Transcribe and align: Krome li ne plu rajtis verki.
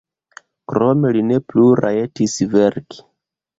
Krome 0.73 1.11
li 1.17 1.21
ne 1.33 1.37
plu 1.53 1.67
rajtis 1.83 2.41
verki. 2.57 3.01